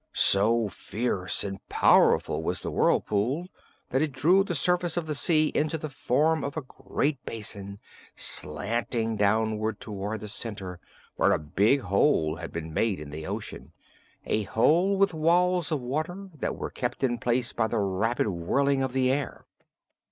So 0.15 0.67
fierce 0.67 1.43
and 1.43 1.59
powerful 1.69 2.41
was 2.41 2.61
the 2.61 2.71
whirlpool 2.71 3.49
that 3.91 4.01
it 4.01 4.11
drew 4.11 4.43
the 4.43 4.55
surface 4.55 4.97
of 4.97 5.05
the 5.05 5.13
sea 5.13 5.49
into 5.53 5.77
the 5.77 5.91
form 5.91 6.43
of 6.43 6.57
a 6.57 6.63
great 6.63 7.23
basin, 7.23 7.77
slanting 8.15 9.15
downward 9.15 9.79
toward 9.79 10.21
the 10.21 10.27
center, 10.27 10.79
where 11.17 11.33
a 11.33 11.37
big 11.37 11.81
hole 11.81 12.37
had 12.37 12.51
been 12.51 12.73
made 12.73 12.99
in 12.99 13.11
the 13.11 13.27
ocean 13.27 13.73
a 14.25 14.41
hole 14.41 14.97
with 14.97 15.13
walls 15.13 15.71
of 15.71 15.79
water 15.81 16.31
that 16.33 16.55
were 16.55 16.71
kept 16.71 17.03
in 17.03 17.19
place 17.19 17.53
by 17.53 17.67
the 17.67 17.77
rapid 17.77 18.27
whirling 18.27 18.81
of 18.81 18.93
the 18.93 19.11
air. 19.11 19.45